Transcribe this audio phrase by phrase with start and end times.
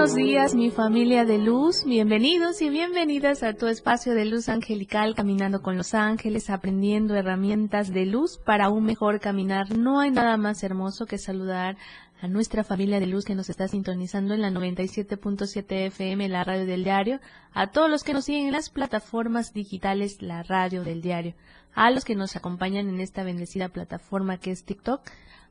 [0.00, 1.84] Buenos días, mi familia de luz.
[1.84, 7.92] Bienvenidos y bienvenidas a tu espacio de luz angelical, caminando con los ángeles, aprendiendo herramientas
[7.92, 9.76] de luz para un mejor caminar.
[9.76, 11.76] No hay nada más hermoso que saludar
[12.22, 16.64] a nuestra familia de luz que nos está sintonizando en la 97.7 FM, la radio
[16.64, 17.20] del diario,
[17.52, 21.34] a todos los que nos siguen en las plataformas digitales, la radio del diario,
[21.74, 25.02] a los que nos acompañan en esta bendecida plataforma que es TikTok,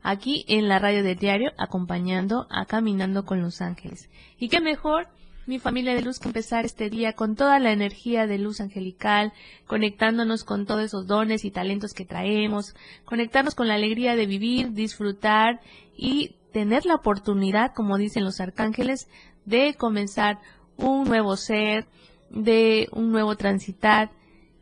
[0.02, 4.08] aquí en la radio del diario, acompañando a Caminando con los Ángeles.
[4.38, 5.08] Y qué mejor,
[5.46, 9.32] mi familia de luz, que empezar este día con toda la energía de luz angelical,
[9.66, 12.74] conectándonos con todos esos dones y talentos que traemos,
[13.04, 15.60] conectarnos con la alegría de vivir, disfrutar
[15.96, 19.08] y tener la oportunidad, como dicen los arcángeles,
[19.44, 20.38] de comenzar
[20.76, 21.86] un nuevo ser,
[22.30, 24.10] de un nuevo transitar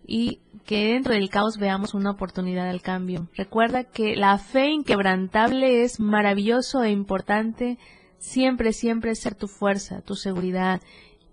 [0.08, 3.28] y que dentro del caos veamos una oportunidad al cambio.
[3.36, 7.78] Recuerda que la fe inquebrantable es maravilloso e importante
[8.18, 10.80] siempre, siempre ser tu fuerza, tu seguridad,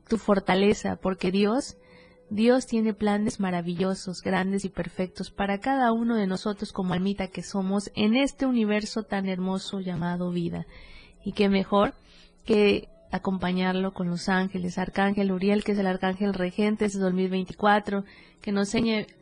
[0.09, 1.77] tu fortaleza, porque Dios,
[2.29, 7.43] Dios tiene planes maravillosos, grandes y perfectos para cada uno de nosotros como almita que
[7.43, 10.67] somos en este universo tan hermoso llamado vida.
[11.23, 11.93] Y qué mejor
[12.43, 18.03] que acompañarlo con los ángeles, Arcángel Uriel, que es el Arcángel Regente de 2024,
[18.41, 18.73] que nos,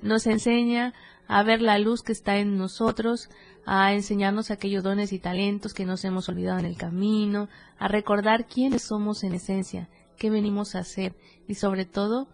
[0.01, 0.93] nos enseña
[1.27, 3.29] a ver la luz que está en nosotros,
[3.65, 8.45] a enseñarnos aquellos dones y talentos que nos hemos olvidado en el camino, a recordar
[8.45, 11.15] quiénes somos en esencia, qué venimos a hacer
[11.47, 12.27] y sobre todo,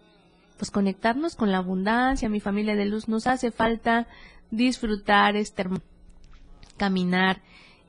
[0.57, 4.07] pues conectarnos con la abundancia, mi familia de luz, nos hace falta
[4.51, 5.65] disfrutar este
[6.77, 7.41] caminar,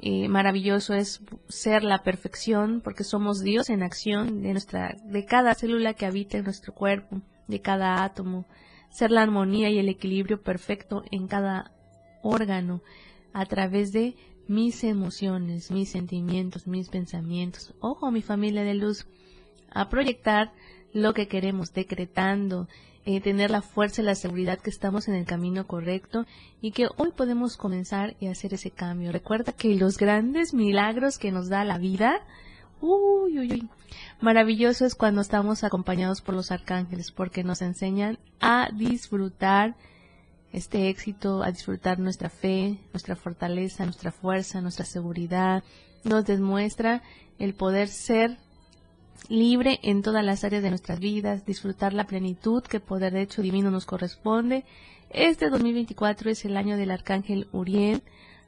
[0.02, 5.54] eh, maravilloso es ser la perfección porque somos Dios en acción de nuestra de cada
[5.54, 8.46] célula que habita en nuestro cuerpo de cada átomo.
[8.90, 11.72] Ser la armonía y el equilibrio perfecto en cada
[12.22, 12.82] órgano
[13.34, 14.16] a través de
[14.48, 17.74] mis emociones mis sentimientos mis pensamientos.
[17.80, 19.06] Ojo mi familia de luz
[19.70, 20.54] a proyectar
[20.94, 22.68] lo que queremos decretando
[23.06, 26.26] eh, tener la fuerza y la seguridad que estamos en el camino correcto
[26.60, 29.10] y que hoy podemos comenzar y hacer ese cambio.
[29.10, 32.20] Recuerda que los grandes milagros que nos da la vida,
[32.80, 33.68] uy, uy, uy,
[34.20, 39.76] maravilloso es cuando estamos acompañados por los arcángeles porque nos enseñan a disfrutar
[40.52, 45.62] este éxito, a disfrutar nuestra fe, nuestra fortaleza, nuestra fuerza, nuestra seguridad.
[46.04, 47.02] Nos demuestra
[47.38, 48.36] el poder ser
[49.28, 53.42] libre en todas las áreas de nuestras vidas, disfrutar la plenitud que poder de hecho
[53.42, 54.64] divino nos corresponde.
[55.10, 58.02] Este 2024 es el año del arcángel Uriel,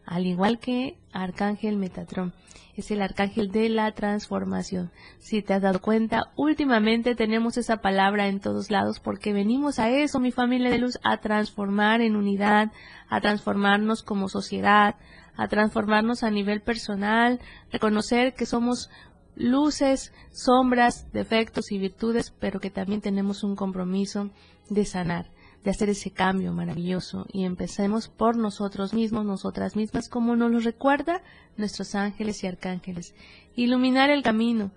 [0.04, 2.32] al igual que arcángel Metatrón.
[2.74, 4.90] Es el arcángel de la transformación.
[5.18, 9.90] Si te has dado cuenta, últimamente tenemos esa palabra en todos lados porque venimos a
[9.90, 12.72] eso, mi familia de luz, a transformar en unidad,
[13.10, 14.96] a transformarnos como sociedad,
[15.36, 17.40] a transformarnos a nivel personal,
[17.70, 18.90] reconocer que somos
[19.36, 24.30] luces, sombras, defectos y virtudes, pero que también tenemos un compromiso
[24.68, 25.30] de sanar,
[25.64, 30.60] de hacer ese cambio maravilloso y empecemos por nosotros mismos, nosotras mismas, como nos lo
[30.60, 31.22] recuerda
[31.56, 33.14] nuestros ángeles y arcángeles.
[33.56, 34.70] Iluminar el camino,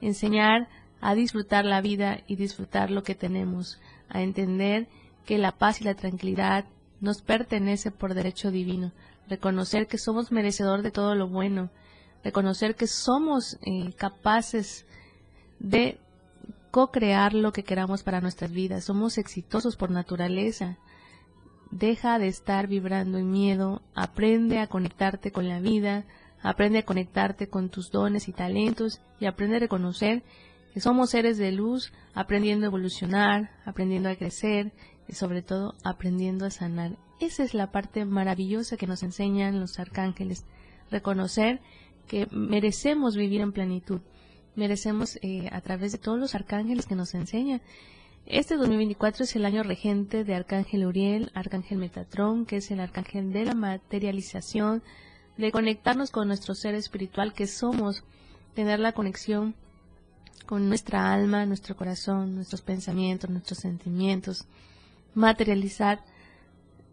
[0.00, 0.68] enseñar
[1.00, 4.88] a disfrutar la vida y disfrutar lo que tenemos, a entender
[5.24, 6.66] que la paz y la tranquilidad
[7.00, 8.92] nos pertenece por derecho divino,
[9.28, 11.70] reconocer que somos merecedor de todo lo bueno,
[12.26, 14.84] reconocer que somos eh, capaces
[15.60, 16.00] de
[16.72, 20.76] co-crear lo que queramos para nuestras vidas, somos exitosos por naturaleza.
[21.70, 26.04] Deja de estar vibrando en miedo, aprende a conectarte con la vida,
[26.42, 30.24] aprende a conectarte con tus dones y talentos y aprende a reconocer
[30.74, 34.72] que somos seres de luz, aprendiendo a evolucionar, aprendiendo a crecer
[35.06, 36.96] y sobre todo aprendiendo a sanar.
[37.20, 40.44] Esa es la parte maravillosa que nos enseñan los arcángeles,
[40.90, 41.60] reconocer
[42.06, 44.00] que merecemos vivir en plenitud,
[44.54, 47.60] merecemos eh, a través de todos los arcángeles que nos enseñan.
[48.26, 53.32] Este 2024 es el año regente de Arcángel Uriel, Arcángel Metatrón, que es el arcángel
[53.32, 54.82] de la materialización,
[55.36, 58.02] de conectarnos con nuestro ser espiritual que somos,
[58.54, 59.54] tener la conexión
[60.46, 64.46] con nuestra alma, nuestro corazón, nuestros pensamientos, nuestros sentimientos,
[65.14, 66.02] materializar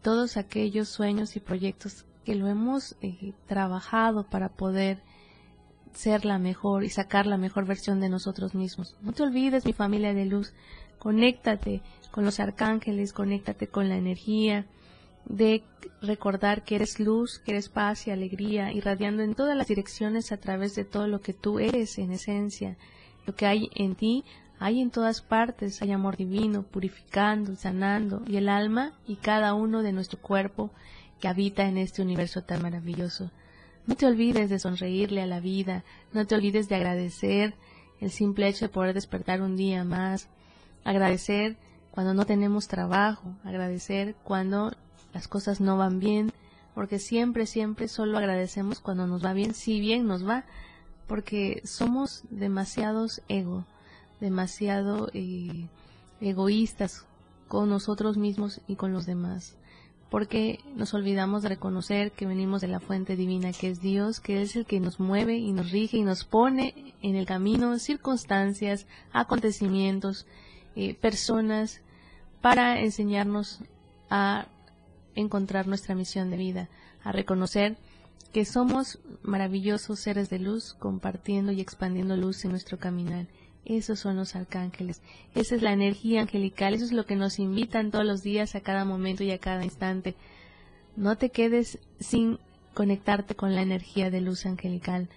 [0.02, 5.02] todos aquellos sueños y proyectos que lo hemos eh, trabajado para poder
[5.94, 8.96] ser la mejor y sacar la mejor versión de nosotros mismos.
[9.02, 10.54] No te olvides, mi familia de luz,
[11.00, 11.82] conéctate
[12.12, 14.66] con los arcángeles, conéctate con la energía
[15.26, 15.64] de
[16.02, 20.38] recordar que eres luz, que eres paz y alegría, irradiando en todas las direcciones a
[20.38, 22.78] través de todo lo que tú eres en esencia.
[23.26, 24.26] Lo que hay en ti,
[24.60, 29.82] hay en todas partes, hay amor divino, purificando, sanando, y el alma y cada uno
[29.82, 30.72] de nuestro cuerpo
[31.24, 33.32] que habita en este universo tan maravilloso.
[33.88, 37.56] No te olvides de sonreírle a la vida, no te olvides de agradecer
[38.02, 40.28] el simple hecho de poder despertar un día más,
[40.84, 41.56] agradecer
[41.92, 44.74] cuando no tenemos trabajo, agradecer cuando
[45.14, 46.34] las cosas no van bien,
[46.76, 50.44] porque siempre, siempre solo agradecemos cuando nos va bien, si bien nos va,
[51.08, 53.66] porque somos demasiados ego,
[54.20, 55.70] demasiado eh,
[56.20, 57.06] egoístas
[57.48, 59.56] con nosotros mismos y con los demás
[60.14, 64.44] porque nos olvidamos de reconocer que venimos de la fuente divina que es Dios, que
[64.44, 68.86] es el que nos mueve y nos rige y nos pone en el camino circunstancias,
[69.12, 70.28] acontecimientos,
[70.76, 71.82] eh, personas
[72.42, 73.62] para enseñarnos
[74.12, 74.46] a
[75.16, 76.70] encontrar nuestra misión de vida,
[77.04, 77.76] a reconocer
[78.34, 83.26] que somos maravillosos seres de luz compartiendo y expandiendo luz en nuestro caminar
[83.66, 85.02] esos son los arcángeles.
[85.36, 86.74] Esa es la energía angelical.
[86.74, 89.64] Eso es lo que nos invitan todos los días, a cada momento y a cada
[89.64, 90.16] instante.
[90.96, 92.40] No te quedes sin
[92.74, 95.10] conectarte con la energía de luz angelical.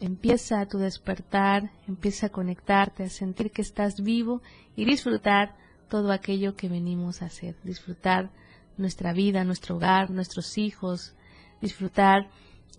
[0.00, 4.42] Empieza a tu despertar, empieza a conectarte, a sentir que estás vivo
[4.76, 5.56] y disfrutar
[5.88, 7.56] todo aquello que venimos a hacer.
[7.64, 8.30] Disfrutar
[8.76, 11.14] nuestra vida, nuestro hogar, nuestros hijos,
[11.60, 12.28] disfrutar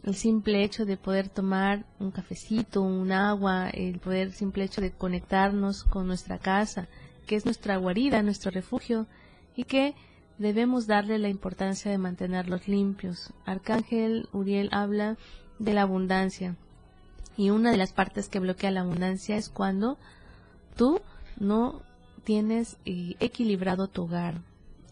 [0.04, 4.92] el simple hecho de poder tomar un cafecito, un agua, el poder simple hecho de
[4.92, 6.88] conectarnos con nuestra casa,
[7.26, 9.08] que es nuestra guarida, nuestro refugio,
[9.56, 9.96] y que
[10.38, 13.34] debemos darle la importancia de mantenerlos limpios.
[13.46, 15.18] Arcángel Uriel habla
[15.60, 16.56] de la abundancia,
[17.36, 19.98] y una de las partes que bloquea la abundancia es cuando
[20.76, 21.02] tú
[21.40, 21.82] no
[22.24, 24.42] tienes eh, equilibrado tu hogar,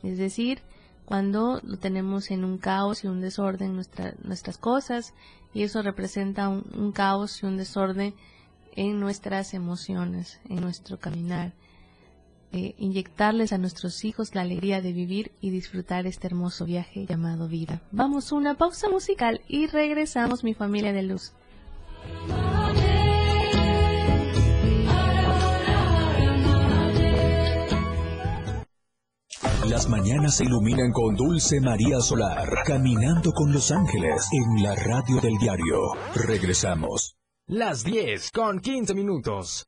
[0.03, 0.59] es decir,
[1.07, 5.13] cuando lo tenemos en un caos y un desorden nuestra, nuestras cosas
[5.53, 8.13] y eso representa un, caos y un desorden
[8.75, 11.53] en nuestras emociones, en nuestro caminar.
[12.51, 17.47] Eh, inyectarles a nuestros hijos la alegría de vivir y disfrutar este hermoso viaje llamado
[17.47, 17.81] vida.
[17.91, 21.31] Vamos a una pausa musical y regresamos mi familia de luz.
[29.69, 35.19] Las mañanas se iluminan con Dulce María Solar, caminando con los ángeles en la radio
[35.19, 35.77] del diario.
[36.15, 37.17] Regresamos.
[37.47, 39.67] Las 10 con 15 minutos.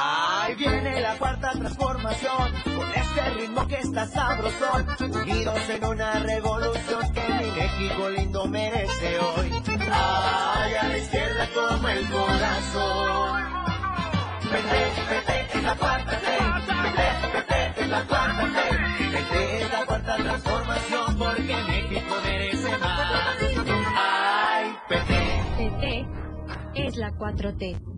[0.00, 7.12] Ahí viene la cuarta transformación, con este ritmo que está sabrosón, unidos en una revolución
[7.12, 9.52] que mi México lindo merece hoy.
[9.90, 13.42] Ay, a la izquierda como el corazón.
[14.52, 16.26] Vete, vete en la cuarta T,
[16.84, 23.36] vete, vete en la cuarta T, vete en la cuarta transformación porque México merece más.
[23.96, 25.42] Ay, PT.
[25.58, 26.06] PT
[26.86, 27.97] es la 4T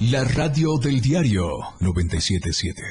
[0.00, 1.48] La radio del diario
[1.80, 2.82] 977.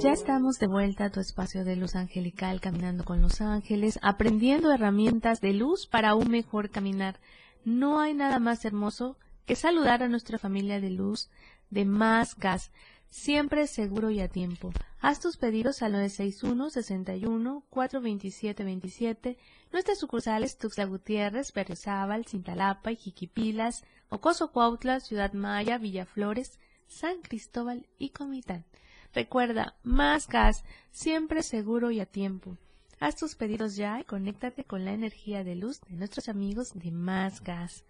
[0.00, 4.72] Ya estamos de vuelta a tu espacio de luz angelical, caminando con los ángeles, aprendiendo
[4.72, 7.18] herramientas de luz para un mejor caminar.
[7.64, 11.30] No hay nada más hermoso que saludar a nuestra familia de luz
[11.70, 12.70] de más gas
[13.10, 14.70] siempre seguro y a tiempo.
[15.00, 19.38] Haz tus pedidos al 961 61 427 27
[19.70, 28.10] Nuestras sucursales Tuxtla Gutiérrez, Berriozábal, Cintalapa, Jiquipilas, Ocoso Cuautla, Ciudad Maya, Villaflores, San Cristóbal y
[28.10, 28.64] Comitán.
[29.12, 32.56] Recuerda, más gas, siempre seguro y a tiempo.
[32.98, 36.90] Haz tus pedidos ya y conéctate con la energía de luz de nuestros amigos de
[36.90, 37.84] Más Gas.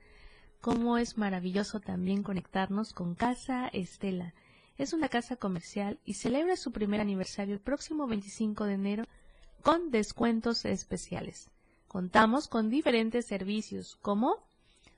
[0.61, 4.35] Cómo es maravilloso también conectarnos con Casa Estela.
[4.77, 9.05] Es una casa comercial y celebra su primer aniversario el próximo 25 de enero
[9.63, 11.49] con descuentos especiales.
[11.89, 14.47] Contamos con diferentes servicios como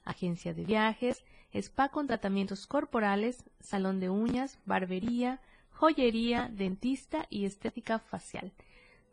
[0.04, 8.00] agencia de viajes, spa con tratamientos corporales, salón de uñas, barbería, joyería, dentista y estética
[8.00, 8.52] facial.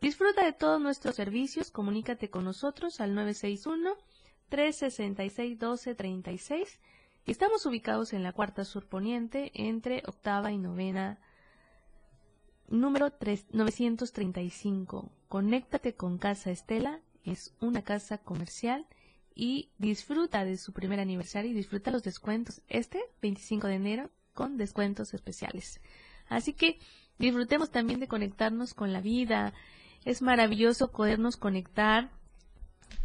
[0.00, 3.96] Disfruta de todos nuestros servicios, comunícate con nosotros al 961
[4.48, 6.80] 366 1236
[7.26, 11.18] y estamos ubicados en la cuarta surponiente entre octava y novena
[12.68, 15.10] número 3, 935.
[15.28, 18.86] Conéctate con Casa Estela es una casa comercial
[19.34, 24.56] y disfruta de su primer aniversario y disfruta los descuentos este 25 de enero con
[24.56, 25.80] descuentos especiales.
[26.28, 26.78] Así que
[27.18, 29.52] disfrutemos también de conectarnos con la vida.
[30.04, 32.10] Es maravilloso podernos conectar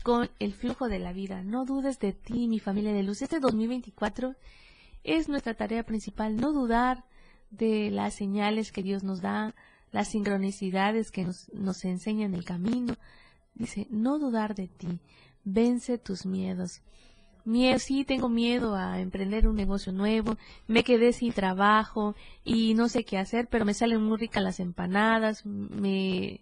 [0.04, 1.44] con el flujo de la vida.
[1.44, 3.22] No dudes de ti, mi familia de luz.
[3.22, 4.36] Este 2024
[5.04, 7.04] es nuestra tarea principal, no dudar
[7.52, 9.54] de las señales que Dios nos da,
[9.92, 12.96] las sincronicidades que nos, nos enseñan el camino,
[13.56, 15.00] Dice, no dudar de ti,
[15.44, 16.82] vence tus miedos.
[17.46, 22.88] Miedo, sí, tengo miedo a emprender un negocio nuevo, me quedé sin trabajo y no
[22.88, 26.40] sé qué hacer, pero me salen muy ricas las empanadas, me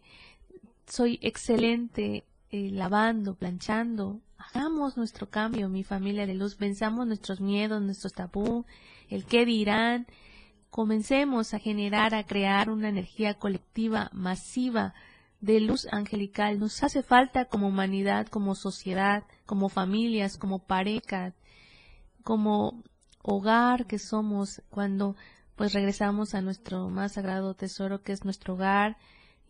[0.86, 4.20] soy excelente eh, lavando, planchando.
[4.38, 8.66] Hagamos nuestro cambio, mi familia de luz, venzamos nuestros miedos, nuestros tabú,
[9.10, 10.06] el qué dirán.
[10.70, 14.94] Comencemos a generar, a crear una energía colectiva masiva
[15.42, 21.34] de luz angelical nos hace falta como humanidad, como sociedad, como familias, como pareja,
[22.24, 22.84] como
[23.24, 25.16] hogar que somos cuando
[25.56, 28.98] pues regresamos a nuestro más sagrado tesoro que es nuestro hogar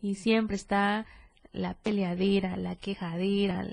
[0.00, 1.06] y siempre está
[1.52, 3.66] la peleadera, la quejadera,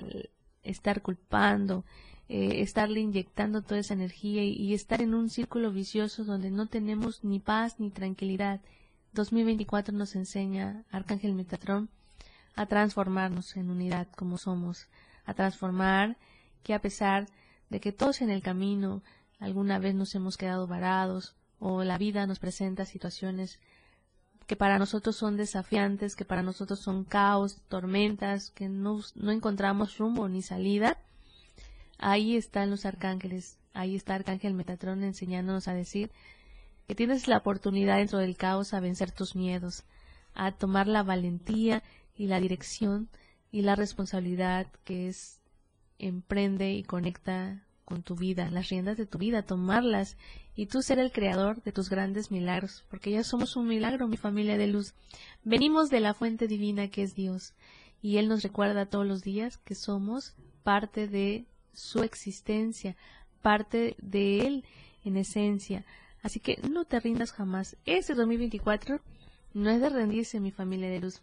[0.62, 1.84] estar culpando,
[2.28, 6.66] eh, estarle inyectando toda esa energía y, y, estar en un círculo vicioso donde no
[6.66, 8.60] tenemos ni paz ni tranquilidad.
[9.14, 11.88] 2024 nos enseña Arcángel Metatrón
[12.56, 14.88] a transformarnos en unidad como somos,
[15.24, 16.16] a transformar
[16.62, 17.26] que a pesar
[17.68, 19.02] de que todos en el camino
[19.38, 23.58] alguna vez nos hemos quedado varados o la vida nos presenta situaciones
[24.46, 29.96] que para nosotros son desafiantes, que para nosotros son caos, tormentas, que no, no encontramos
[29.96, 30.98] rumbo ni salida,
[31.98, 36.10] ahí están los arcángeles, ahí está Arcángel Metatrón enseñándonos a decir
[36.88, 39.84] que tienes la oportunidad dentro del caos a vencer tus miedos,
[40.34, 41.84] a tomar la valentía
[42.16, 43.08] y la dirección
[43.50, 45.40] y la responsabilidad que es
[45.98, 50.16] emprende y conecta con tu vida, las riendas de tu vida, tomarlas
[50.54, 54.16] y tú ser el creador de tus grandes milagros, porque ya somos un milagro, mi
[54.16, 54.94] familia de luz.
[55.42, 57.54] Venimos de la fuente divina que es Dios
[58.00, 62.96] y Él nos recuerda todos los días que somos parte de su existencia,
[63.42, 64.64] parte de Él
[65.04, 65.84] en esencia.
[66.22, 67.76] Así que no te rindas jamás.
[67.86, 69.00] Este 2024
[69.54, 71.22] no es de rendirse, mi familia de luz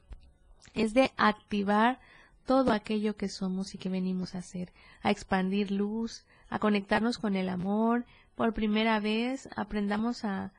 [0.74, 2.00] es de activar
[2.46, 4.72] todo aquello que somos y que venimos a hacer,
[5.02, 8.06] a expandir luz, a conectarnos con el amor.
[8.36, 10.52] Por primera vez aprendamos a,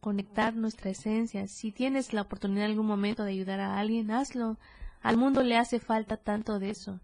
[0.00, 1.46] conectar nuestra esencia.
[1.46, 4.58] Si tienes la oportunidad en algún momento de ayudar a alguien, hazlo.
[5.00, 6.98] Al mundo le hace falta tanto de eso.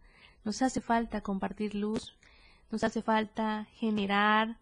[0.45, 2.17] Nos hace falta compartir luz,
[2.73, 4.59] nos hace falta generar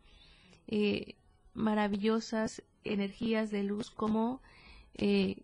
[0.67, 1.15] eh,
[1.55, 4.43] maravillosas energías de luz como
[4.95, 5.43] eh,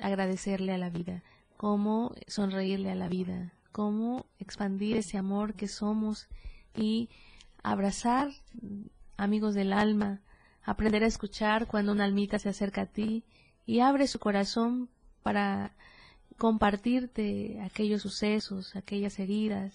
[0.00, 1.22] agradecerle a la vida,
[1.56, 6.28] cómo sonreírle a la vida, cómo expandir ese amor que somos
[6.76, 7.08] y
[7.62, 8.30] abrazar
[9.16, 10.20] amigos del alma,
[10.62, 13.24] aprender a escuchar cuando una almita se acerca a ti
[13.66, 14.88] y abre su corazón
[15.22, 15.74] para
[16.36, 19.74] compartirte aquellos sucesos, aquellas heridas,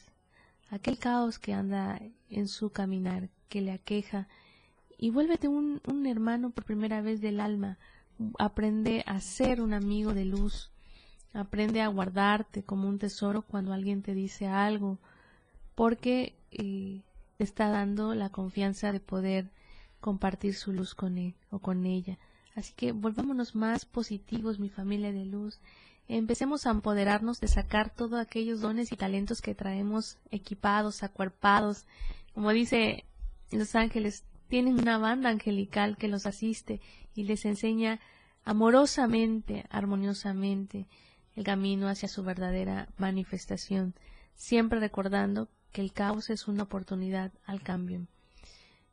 [0.69, 4.27] aquel caos que anda en su caminar, que le aqueja,
[4.97, 7.79] y vuélvete un, un hermano por primera vez del alma,
[8.37, 10.71] aprende a ser un amigo de luz,
[11.33, 14.97] aprende a guardarte como un tesoro cuando alguien te dice algo,
[15.75, 17.01] porque eh,
[17.37, 19.49] te está dando la confianza de poder
[19.99, 22.17] compartir su luz con él o con ella.
[22.55, 25.59] Así que volvámonos más positivos, mi familia de luz.
[26.07, 31.85] Empecemos a empoderarnos de sacar todos aquellos dones y talentos que traemos equipados, acuerpados.
[32.33, 33.05] Como dice
[33.51, 36.81] Los Ángeles, tienen una banda angelical que los asiste
[37.19, 37.99] y les enseña
[38.45, 40.87] amorosamente, armoniosamente,
[41.35, 43.93] el camino hacia su verdadera manifestación,
[44.35, 48.07] siempre recordando que el caos es una oportunidad al cambio,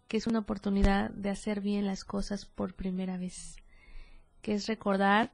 [0.08, 3.54] que es una oportunidad de hacer bien las cosas por primera vez,
[4.42, 5.32] que es recordar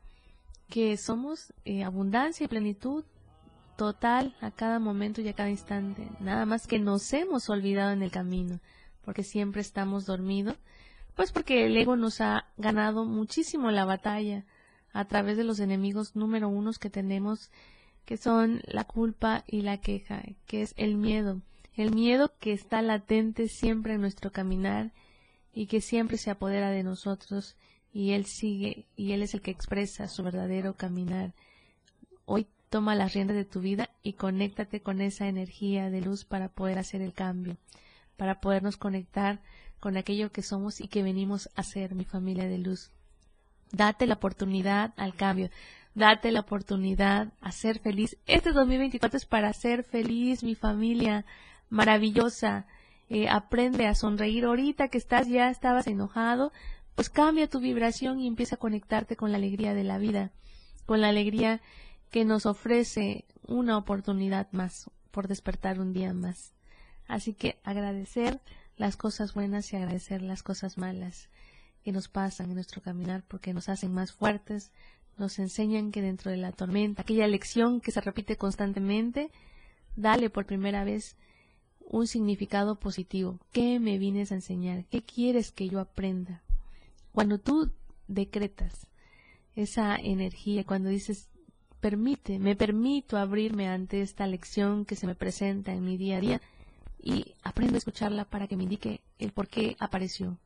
[0.69, 3.05] que somos eh, abundancia y plenitud
[3.79, 6.11] total a cada momento y a cada instante.
[6.21, 8.61] Nada más que nos hemos olvidado en el camino,
[9.03, 10.59] porque siempre estamos dormidos,
[11.15, 14.45] pues porque el ego nos ha ganado muchísimo la batalla
[14.93, 17.51] a través de los enemigos número unos que tenemos,
[18.05, 21.41] que son la culpa y la queja, que es el miedo.
[21.75, 24.93] El miedo que está latente siempre en nuestro caminar
[25.55, 27.57] y que siempre se apodera de nosotros
[27.93, 31.35] y él sigue y él es el que expresa su verdadero caminar.
[32.25, 36.49] Hoy toma las riendas de tu vida y conéctate con esa energía de luz para
[36.49, 37.57] poder hacer el cambio,
[38.17, 39.41] para podernos conectar
[39.83, 42.93] con aquello que somos y que venimos a ser, mi familia de luz.
[43.73, 45.51] Date la oportunidad al cambio.
[45.97, 48.17] Date la oportunidad a ser feliz.
[48.29, 51.25] Este 2024 es para ser feliz, mi familia
[51.69, 52.69] maravillosa.
[53.09, 54.45] Eh, aprende a sonreír.
[54.45, 56.53] Ahorita que estás ya estabas enojado,
[56.95, 60.31] pues cambia tu vibración y empieza a conectarte con la alegría de la vida,
[60.87, 61.61] con la alegría
[62.13, 66.53] que nos ofrece una oportunidad más por despertar un día más.
[67.09, 68.41] Así que agradecer
[68.83, 71.29] las cosas buenas y agradecer las cosas malas
[71.85, 74.73] que nos pasan en nuestro caminar porque nos hacen más fuertes,
[75.17, 79.31] nos enseñan que dentro de la tormenta, aquella lección que se repite constantemente,
[79.95, 81.17] dale por primera vez
[81.79, 83.39] un significado positivo.
[83.53, 84.85] ¿Qué me vienes a enseñar?
[84.87, 86.43] ¿Qué quieres que yo aprenda?
[87.13, 87.71] Cuando tú
[88.09, 88.89] decretas
[89.55, 91.29] esa energía, cuando dices,
[91.79, 96.21] permite, me permito abrirme ante esta lección que se me presenta en mi día a
[96.21, 96.41] día
[97.03, 100.39] y aprendo a escucharla para que me indique el por qué apareció,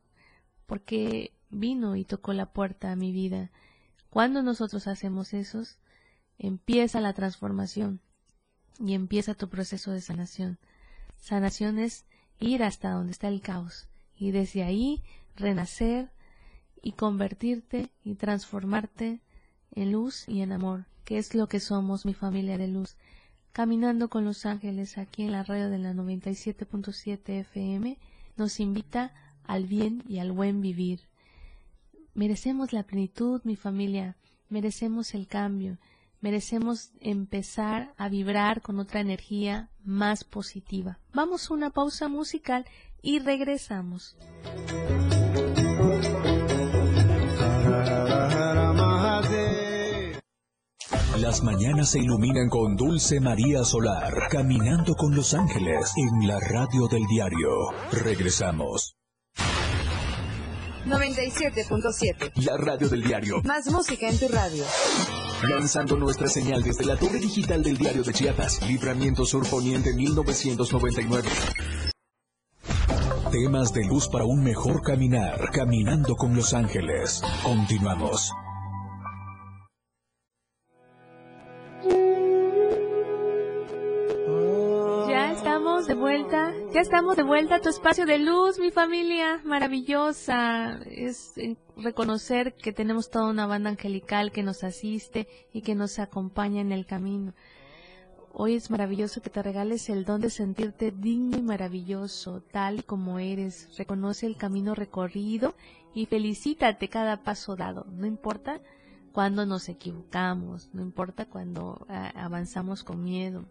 [0.65, 3.51] porque vino y tocó la puerta a mi vida.
[4.09, 5.61] Cuando nosotros hacemos eso,
[6.39, 8.01] empieza la transformación
[8.79, 10.57] y empieza tu proceso de sanación.
[11.19, 12.05] Sanación es
[12.39, 15.03] ir hasta donde está el caos y desde ahí
[15.35, 16.09] renacer
[16.81, 19.21] y convertirte y transformarte
[19.71, 22.95] en luz y en amor, que es lo que somos mi familia de luz.
[23.51, 27.97] Caminando con los ángeles aquí en la radio de la 97.7 FM
[28.35, 31.01] nos invita al bien y al buen vivir.
[32.13, 34.15] Merecemos la plenitud, mi familia,
[34.49, 35.77] merecemos el cambio,
[36.21, 40.99] merecemos empezar a vibrar con otra energía más positiva.
[41.13, 42.65] Vamos a una pausa musical
[43.01, 44.17] y regresamos.
[51.27, 56.87] Las mañanas se iluminan con Dulce María Solar, caminando con los ángeles en la radio
[56.87, 57.49] del diario.
[57.91, 58.95] Regresamos.
[60.85, 62.31] 97.7.
[62.45, 63.41] La radio del diario.
[63.43, 64.63] Más música en tu radio.
[65.49, 71.27] Lanzando nuestra señal desde la torre digital del diario de Chiapas, Libramiento Sur Poniente 1999.
[73.33, 77.21] Temas de luz para un mejor caminar, caminando con los ángeles.
[77.43, 78.31] Continuamos.
[85.87, 90.81] De vuelta, ya estamos de vuelta a tu espacio de luz, mi familia maravillosa.
[90.85, 91.33] Es
[91.77, 96.73] reconocer que tenemos toda una banda angelical que nos asiste y que nos acompaña en
[96.73, 97.33] el camino.
[98.33, 103.19] Hoy es maravilloso que te regales el don de sentirte digno y maravilloso, tal como
[103.19, 103.69] eres.
[103.77, 105.55] Reconoce el camino recorrido
[105.93, 107.85] y felicítate cada paso dado.
[107.91, 108.59] No importa
[109.13, 113.45] cuando nos equivocamos, no importa cuando ah, avanzamos con miedo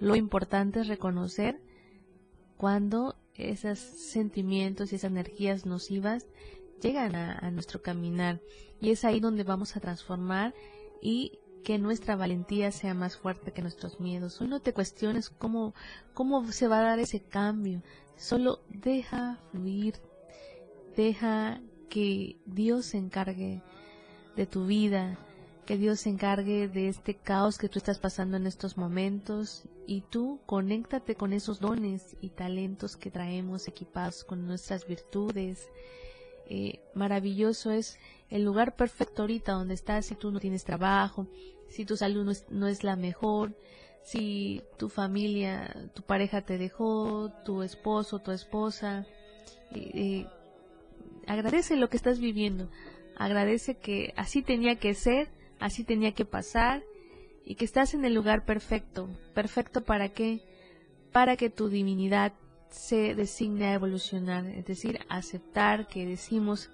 [0.00, 1.60] lo importante es reconocer
[2.56, 6.26] cuando esos sentimientos y esas energías nocivas
[6.80, 8.40] llegan a, nuestro caminar
[8.80, 10.54] y es ahí donde vamos a transformar
[11.00, 14.34] y que nuestra valentía sea más fuerte que nuestros miedos.
[14.34, 15.74] Solo no te cuestiones cómo,
[16.12, 17.82] cómo se va a dar ese cambio.
[18.16, 19.94] Solo deja fluir.
[20.94, 23.62] Deja que Dios se encargue
[24.36, 25.18] de tu vida
[25.64, 30.02] que Dios se encargue de este caos que tú estás pasando en estos momentos y
[30.02, 35.68] tú conéctate con esos dones y talentos que traemos equipados con nuestras virtudes.
[36.46, 37.98] Eh, maravilloso es
[38.30, 41.26] el lugar perfecto ahorita donde estás si tú no tienes trabajo,
[41.68, 43.56] si tu salud no es, la mejor,
[44.02, 49.06] si tu familia, tu pareja te dejó, tu esposo, tu esposa.
[49.74, 50.26] Eh, eh,
[51.26, 52.68] agradece lo que estás viviendo,
[53.16, 55.28] agradece que así tenía que ser
[55.64, 56.84] así tenía que pasar
[57.42, 59.08] y que estás en el lugar perfecto.
[59.32, 60.42] ¿Perfecto para qué?
[61.10, 62.34] Para que tu divinidad
[62.68, 66.68] se designe a evolucionar, es decir, aceptar que decimos,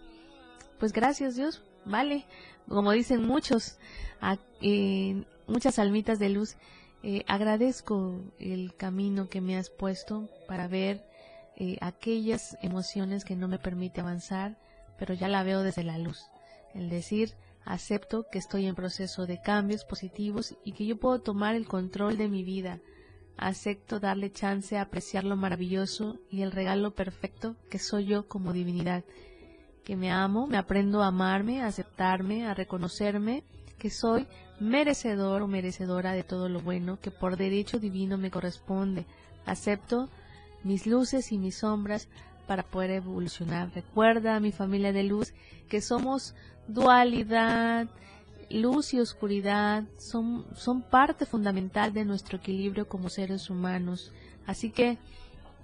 [0.80, 2.24] pues gracias Dios, vale,
[2.68, 3.78] como dicen muchos,
[5.46, 6.56] muchas almitas de luz,
[7.04, 11.06] eh, agradezco el camino que me has puesto para ver
[11.56, 14.58] eh, aquellas emociones que no me permite avanzar,
[14.98, 16.24] pero ya la veo desde la luz.
[16.74, 17.36] El decir,
[17.70, 22.16] Acepto que estoy en proceso de cambios positivos y que yo puedo tomar el control
[22.16, 22.80] de mi vida.
[23.36, 28.52] Acepto darle chance a apreciar lo maravilloso y el regalo perfecto que soy yo como
[28.52, 29.04] divinidad.
[29.84, 33.44] Que me amo, me aprendo a amarme, a aceptarme, a reconocerme
[33.78, 34.26] que soy
[34.58, 39.06] merecedor o merecedora de todo lo bueno que por derecho divino me corresponde.
[39.46, 40.10] Acepto
[40.64, 42.08] mis luces y mis sombras
[42.50, 43.70] para poder evolucionar.
[43.72, 45.34] Recuerda, mi familia de luz,
[45.68, 46.34] que somos
[46.66, 47.86] dualidad,
[48.50, 54.10] luz y oscuridad, son, son parte fundamental de nuestro equilibrio como seres humanos.
[54.48, 54.98] Así que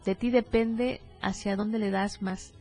[0.05, 2.53] de ti depende hacia dónde le das más,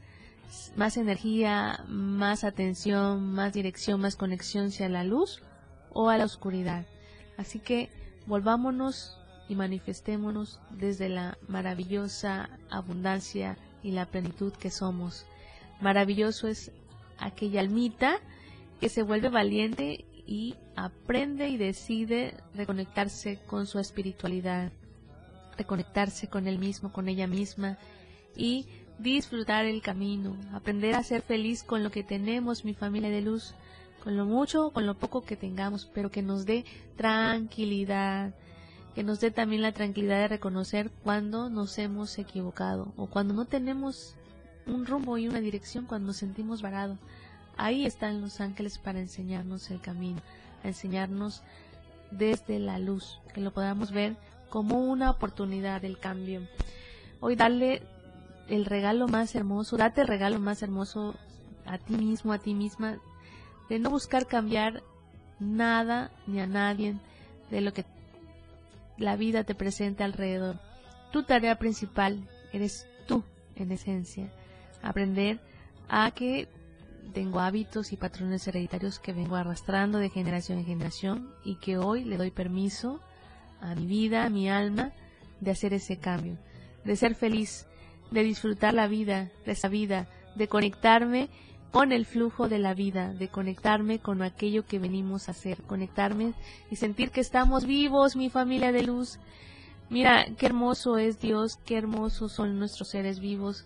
[0.75, 5.43] más energía, más atención, más dirección, más conexión hacia la luz
[5.93, 6.87] o a la oscuridad.
[7.37, 7.91] Así que
[8.25, 15.27] volvámonos y manifestémonos desde la maravillosa abundancia y la plenitud que somos.
[15.79, 16.71] Maravilloso es
[17.19, 18.17] aquella almita
[18.79, 24.71] que se vuelve valiente y aprende y decide reconectarse con su espiritualidad,
[25.55, 27.77] reconectarse con él mismo, con ella misma
[28.35, 28.65] y
[28.97, 33.53] disfrutar el camino, aprender a ser feliz con lo que tenemos, mi familia de luz,
[34.03, 38.33] con lo mucho o con lo poco que tengamos, pero que nos dé tranquilidad,
[38.95, 43.43] que nos dé también la tranquilidad de reconocer cuando nos hemos equivocado o cuando no
[43.43, 44.15] tenemos
[44.65, 46.97] un rumbo y una dirección, cuando nos sentimos varados.
[47.57, 50.21] Ahí están los ángeles para enseñarnos el camino,
[50.63, 51.43] a enseñarnos
[52.09, 54.15] desde la luz, que lo podamos ver
[54.49, 56.47] como una oportunidad del cambio.
[57.19, 57.83] Hoy darle
[58.47, 61.15] el regalo más hermoso, date el regalo más hermoso
[61.65, 62.97] a ti mismo, a ti misma,
[63.67, 64.83] de no buscar cambiar
[65.39, 66.95] nada ni a nadie
[67.51, 67.83] de lo que
[68.97, 70.59] la vida te presenta alrededor.
[71.11, 73.23] Tu tarea principal eres tú,
[73.55, 74.31] en esencia.
[74.81, 75.39] Aprender
[75.87, 76.47] a que
[77.13, 82.03] tengo hábitos y patrones hereditarios que vengo arrastrando de generación en generación y que hoy
[82.03, 82.99] le doy permiso
[83.61, 84.91] a mi vida, a mi alma,
[85.39, 86.37] de hacer ese cambio,
[86.83, 87.67] de ser feliz,
[88.11, 91.29] de disfrutar la vida, de esa vida, de conectarme
[91.71, 96.33] con el flujo de la vida, de conectarme con aquello que venimos a hacer, conectarme
[96.71, 99.19] y sentir que estamos vivos, mi familia de luz.
[99.89, 103.65] Mira, qué hermoso es Dios, qué hermosos son nuestros seres vivos,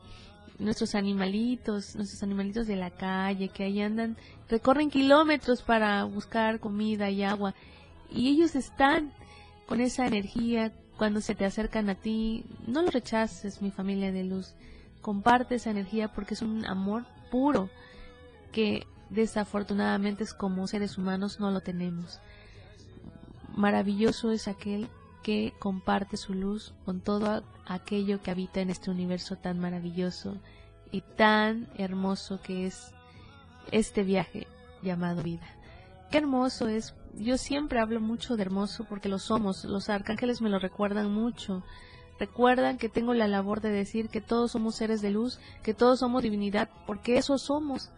[0.58, 4.18] nuestros animalitos, nuestros animalitos de la calle que ahí andan,
[4.50, 7.56] recorren kilómetros para buscar comida y agua.
[8.12, 9.14] Y ellos están
[9.66, 14.26] con esa energía cuando se te acercan a ti, no lo rechaces, mi familia de
[14.26, 14.54] luz,
[15.02, 17.70] comparte esa energía porque es un amor puro
[18.52, 22.20] que desafortunadamente como seres humanos no lo tenemos.
[23.56, 24.88] Maravilloso es aquel
[25.24, 30.38] que comparte su luz con todo aquello que habita en este universo tan maravilloso
[30.92, 32.92] y tan hermoso que es
[33.72, 34.48] este viaje
[34.82, 35.48] llamado vida.
[36.10, 36.96] Qué hermoso es.
[37.16, 39.66] Yo siempre hablo mucho de hermoso porque lo somos.
[39.66, 41.64] Los arcángeles me lo recuerdan mucho.
[42.20, 46.00] Recuerdan que tengo la labor de decir que todos somos seres de luz, que todos
[46.00, 47.92] somos divinidad, porque eso somos.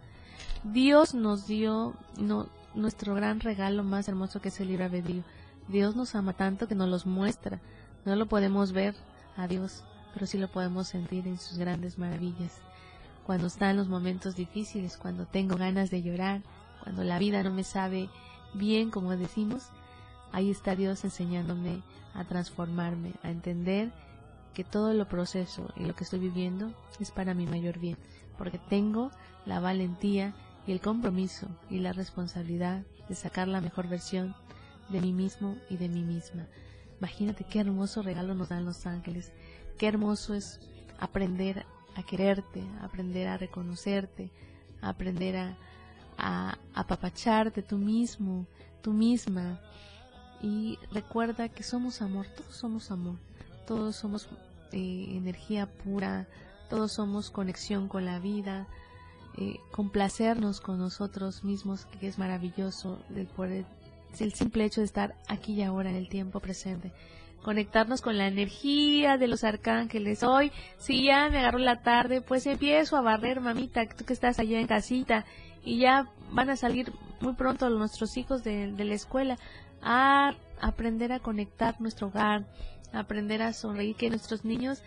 [0.64, 5.24] Dios nos dio no, nuestro gran regalo más hermoso que es el libre albedrío.
[5.66, 7.60] Dios nos ama tanto que nos los muestra.
[8.04, 8.94] No lo podemos ver
[9.36, 9.82] a Dios,
[10.14, 12.60] pero sí lo podemos sentir en sus grandes maravillas.
[13.26, 16.42] Cuando están los momentos difíciles, cuando tengo ganas de llorar,
[16.82, 18.08] cuando la vida no me sabe
[18.54, 19.68] bien, como decimos,
[20.30, 21.82] ahí está Dios enseñándome
[22.14, 23.92] a transformarme, a entender
[24.54, 27.96] que todo lo proceso y lo que estoy viviendo es para mi mayor bien,
[28.38, 29.10] porque tengo
[29.46, 30.34] la valentía
[30.66, 34.34] y el compromiso y la responsabilidad de sacar la mejor versión
[34.88, 36.46] de mí mismo y de mí misma.
[36.98, 39.32] Imagínate qué hermoso regalo nos dan los ángeles,
[39.78, 40.60] qué hermoso es
[41.00, 44.30] aprender a quererte, aprender a reconocerte,
[44.80, 48.46] aprender a, apapacharte tú mismo,
[48.82, 49.60] tú misma.
[50.40, 53.16] Y recuerda que somos amor, todos somos amor,
[53.66, 54.28] todos somos
[54.72, 56.28] eh, energía pura,
[56.70, 58.68] todos somos conexión con la vida,
[59.38, 62.98] eh, complacernos con nosotros mismos, que es maravilloso,
[64.18, 66.92] el simple hecho de estar aquí y ahora en el tiempo presente.
[67.42, 70.22] Conectarnos con la energía de los arcángeles.
[70.22, 74.38] Hoy, si ya me agarró la tarde, pues empiezo a barrer, mamita, tú que estás
[74.38, 75.24] allá en casita,
[75.64, 79.38] y ya van a salir muy pronto nuestros hijos de, de la escuela
[79.80, 82.46] a aprender a conectar nuestro hogar,
[82.92, 84.82] a aprender a sonreír, que nuestros niños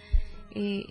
[0.51, 0.85] eh,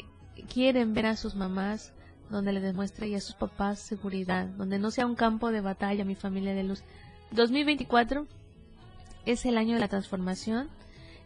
[0.52, 1.92] quieren ver a sus mamás
[2.30, 6.14] donde le demuestre a sus papás seguridad, donde no sea un campo de batalla mi
[6.14, 6.82] familia de luz.
[7.32, 8.26] 2024
[9.26, 10.68] es el año de la transformación,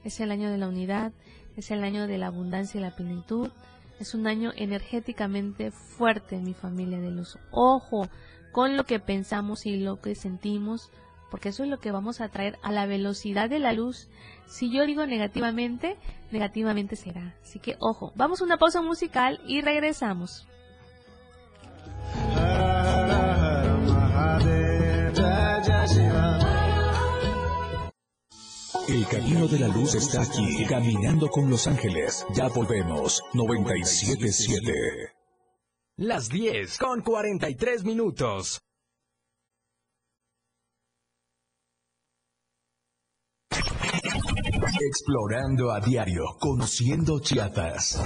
[0.04, 1.12] es el año de la unidad,
[1.56, 3.50] es el año de la abundancia y la plenitud,
[3.98, 7.38] es un año energéticamente fuerte mi familia de luz.
[7.50, 8.08] Ojo
[8.52, 10.90] con lo que pensamos y lo que sentimos,
[11.30, 14.08] porque eso es lo que vamos a traer a la velocidad de la luz.
[14.46, 15.96] Si yo digo negativamente,
[16.30, 17.36] negativamente será.
[17.42, 20.47] Así que ojo, vamos a una pausa musical y regresamos.
[29.08, 32.26] Camino de la luz está aquí, caminando con los ángeles.
[32.34, 34.72] Ya volvemos, 977.
[35.96, 38.60] Las 10 con 43 minutos.
[44.80, 48.00] Explorando a diario, conociendo Chiapas.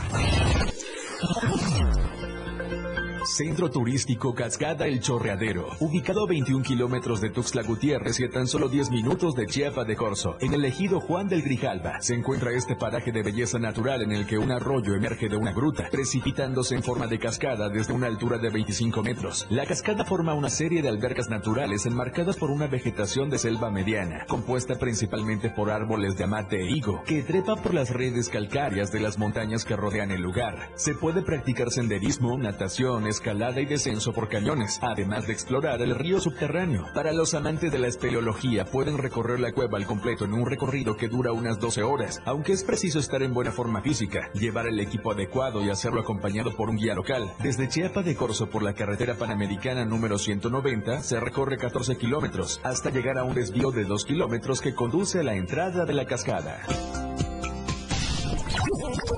[3.24, 8.48] Centro Turístico Cascada El Chorreadero, ubicado a 21 kilómetros de Tuxtla Gutiérrez y a tan
[8.48, 12.52] solo 10 minutos de Chiapa de Corzo, en el ejido Juan del Grijalba, se encuentra
[12.52, 16.74] este paraje de belleza natural en el que un arroyo emerge de una gruta, precipitándose
[16.74, 19.46] en forma de cascada desde una altura de 25 metros.
[19.50, 24.24] La cascada forma una serie de albercas naturales enmarcadas por una vegetación de selva mediana,
[24.26, 29.00] compuesta principalmente por árboles de amate e higo, que trepa por las redes calcáreas de
[29.00, 30.70] las montañas que rodean el lugar.
[30.74, 36.20] Se puede practicar senderismo, natación, escalada y descenso por cañones, además de explorar el río
[36.20, 36.86] subterráneo.
[36.94, 40.96] Para los amantes de la espeleología pueden recorrer la cueva al completo en un recorrido
[40.96, 44.80] que dura unas 12 horas, aunque es preciso estar en buena forma física, llevar el
[44.80, 47.32] equipo adecuado y hacerlo acompañado por un guía local.
[47.42, 52.90] Desde Chiapa de Corzo por la carretera panamericana número 190 se recorre 14 kilómetros hasta
[52.90, 57.11] llegar a un desvío de 2 kilómetros que conduce a la entrada de la cascada.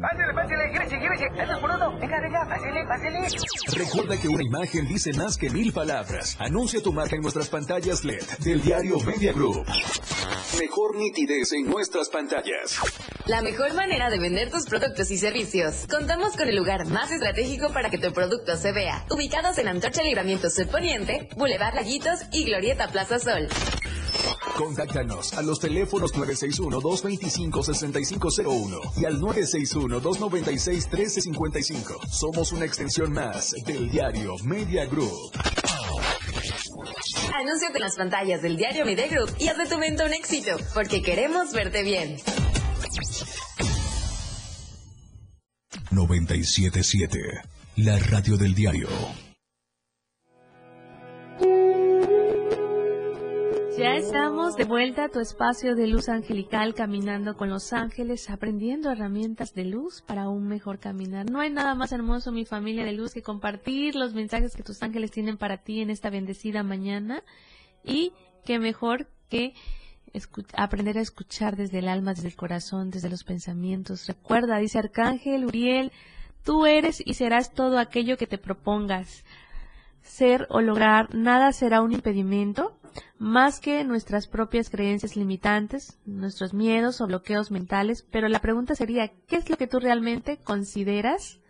[0.00, 1.24] Pásale, pásale, llévese, llévese.
[1.42, 1.98] Eso por uno.
[1.98, 3.18] Venga, venga, pásale, pásale.
[3.72, 6.36] Recuerda que una imagen dice más que mil palabras.
[6.38, 9.66] Anuncia tu marca en nuestras pantallas LED del diario Media Group.
[10.58, 12.78] Mejor nitidez en nuestras pantallas.
[13.26, 15.86] La mejor manera de vender tus productos y servicios.
[15.90, 19.04] Contamos con el lugar más estratégico para que tu producto se vea.
[19.10, 23.48] Ubicados en Antorcha Libramiento Sur Poniente, Boulevard Laguitos y Glorieta Plaza Sol.
[24.56, 29.20] Contáctanos a los teléfonos 961-225-6501 y al
[29.78, 32.08] 961-296-1355.
[32.10, 35.32] Somos una extensión más del diario Media Group.
[37.34, 40.56] Anúnciate en las pantallas del diario Media Group y haz de tu venta un éxito,
[40.74, 42.16] porque queremos verte bien.
[45.90, 47.18] 977,
[47.76, 48.88] la radio del diario.
[54.58, 59.64] De vuelta a tu espacio de luz angelical, caminando con los ángeles, aprendiendo herramientas de
[59.64, 61.30] luz para un mejor caminar.
[61.30, 64.82] No hay nada más hermoso, mi familia de luz, que compartir los mensajes que tus
[64.82, 67.22] ángeles tienen para ti en esta bendecida mañana.
[67.84, 68.12] Y
[68.44, 69.54] qué mejor que
[70.54, 74.08] aprender a escuchar desde el alma, desde el corazón, desde los pensamientos.
[74.08, 75.92] Recuerda, dice Arcángel Uriel,
[76.42, 79.24] tú eres y serás todo aquello que te propongas.
[80.08, 82.74] Ser o lograr, nada será un impedimento
[83.18, 89.08] más que nuestras propias creencias limitantes, nuestros miedos o bloqueos mentales, pero la pregunta sería,
[89.26, 91.40] ¿qué es lo que tú realmente consideras,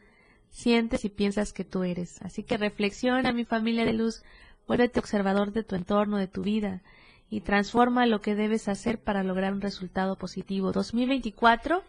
[0.51, 2.21] sientes y piensas que tú eres?
[2.21, 4.23] Así que reflexiona, mi familia de luz,
[4.66, 6.83] vuélvete observador de tu entorno, de tu vida,
[7.31, 10.73] y transforma lo que debes hacer para lograr un resultado positivo.
[10.73, 11.83] 2024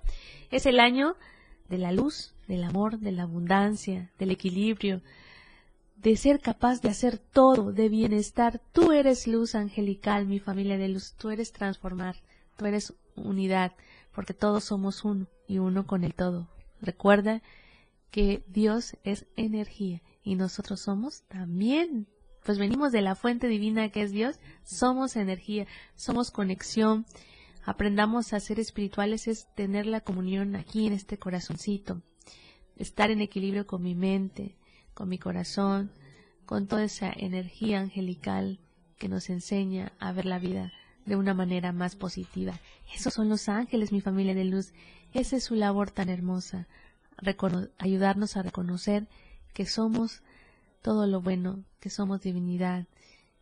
[0.51, 1.15] es el año
[1.67, 5.01] de la luz, del amor, de la abundancia, del equilibrio,
[6.01, 8.62] de ser capaz de hacer todo, de bienestar.
[8.71, 11.13] Tú eres luz angelical, mi familia de luz.
[11.17, 12.15] Tú eres transformar,
[12.55, 13.73] tú eres unidad,
[14.13, 16.47] porque todos somos uno y uno con el todo.
[16.81, 17.41] Recuerda
[18.12, 22.07] que Dios es energía y nosotros somos también,
[22.43, 27.05] pues venimos de la fuente divina que es Dios, somos energía, somos conexión.
[27.65, 32.01] Aprendamos a ser espirituales es tener la comunión aquí en este corazoncito,
[32.77, 34.55] estar en equilibrio con mi mente,
[34.99, 35.93] con mi corazón,
[36.45, 38.59] con toda esa energía angelical
[38.97, 40.73] que nos enseña a ver la vida
[41.05, 42.59] de una manera más positiva.
[42.93, 44.73] Esos son los ángeles, mi familia de luz.
[45.13, 46.67] Esa es su labor tan hermosa,
[47.77, 49.07] ayudarnos a reconocer
[49.53, 50.21] que somos
[50.81, 52.85] todo lo bueno, que somos divinidad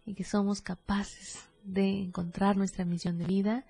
[0.06, 3.66] y que somos capaces de encontrar nuestra misión de vida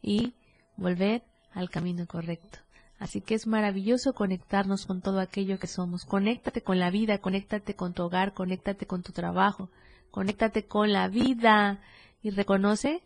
[0.00, 0.34] y
[0.76, 2.60] volver al camino correcto.
[3.02, 6.04] Así que es maravilloso conectarnos con todo aquello que somos.
[6.04, 9.70] Conéctate con la vida, conéctate con tu hogar, conéctate con tu trabajo,
[10.12, 11.80] conéctate con la vida
[12.22, 13.02] y reconoce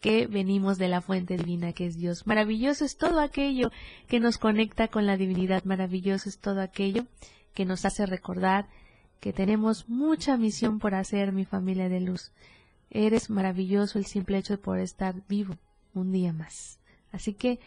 [0.00, 2.26] que venimos de la fuente divina que es Dios.
[2.26, 3.70] Maravilloso es todo aquello
[4.08, 7.06] que nos conecta con la divinidad, maravilloso es todo aquello
[7.54, 8.66] que nos hace recordar
[9.20, 12.32] que tenemos mucha misión por hacer, mi familia de luz.
[12.90, 15.54] Eres maravilloso el simple hecho de poder estar vivo
[15.94, 16.80] un día más.
[17.12, 17.60] Así que,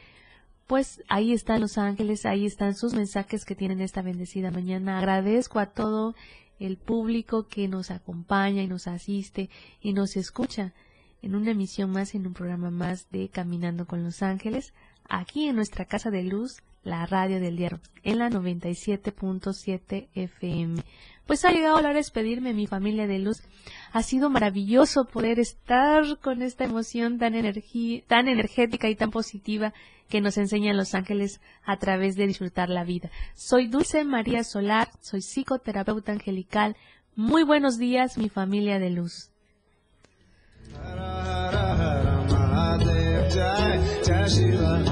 [0.71, 4.99] pues ahí están los ángeles, ahí están sus mensajes que tienen esta bendecida mañana.
[4.99, 6.15] Agradezco a todo
[6.59, 9.49] el público que nos acompaña y nos asiste
[9.81, 10.73] y nos escucha
[11.21, 14.73] en una emisión más, en un programa más de Caminando con los Ángeles,
[15.11, 20.81] aquí en nuestra casa de luz, la radio del diario, en la 97.7 FM.
[21.27, 23.43] Pues ha llegado la hora de despedirme, mi familia de luz.
[23.91, 27.33] Ha sido maravilloso poder estar con esta emoción tan,
[28.07, 29.73] tan energética y tan positiva
[30.09, 33.11] que nos enseñan los ángeles a través de disfrutar la vida.
[33.35, 36.77] Soy Dulce María Solar, soy psicoterapeuta angelical.
[37.15, 39.30] Muy buenos días, mi familia de luz.
[43.33, 44.83] 在在喜欢。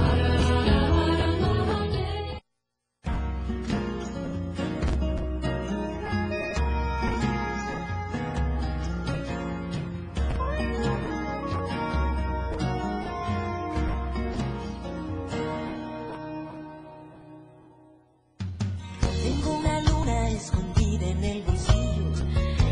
[19.22, 22.26] Tengo una luna escondida en el bolsillo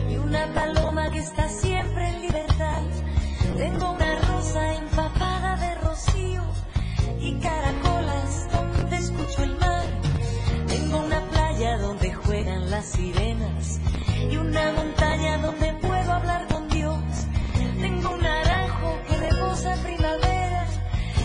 [0.09, 1.49] y una paloma que está
[12.99, 16.97] y una montaña donde puedo hablar con Dios.
[17.79, 20.65] Tengo un naranjo que reposa primavera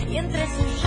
[0.07, 0.83] y entre sus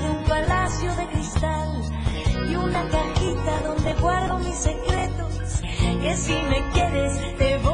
[0.00, 0.34] ramas
[4.00, 5.62] guardo mis secretos,
[6.02, 7.73] que si me quieres te voy